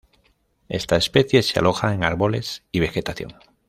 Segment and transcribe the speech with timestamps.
[0.67, 3.33] Esta especie se aloja en árboles y vegetación.